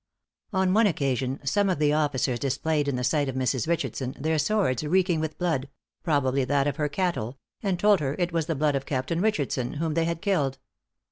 [0.51, 3.67] On one occasion some of the officers displayed in the sight of Mrs.
[3.67, 5.69] Richardson, their swords reeking with blood
[6.01, 9.73] probably that of her cattle and told her it was the blood of Captain Richardson,
[9.73, 10.57] whom they had killed.